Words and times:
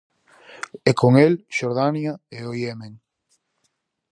E 0.89 0.91
con 0.99 1.13
el 1.25 1.33
Xordania 1.57 2.13
e 2.37 2.39
o 2.49 2.51
Iemen. 2.61 2.93